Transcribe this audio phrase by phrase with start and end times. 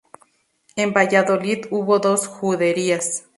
[0.75, 3.27] En Valladolid hubo dos juderías.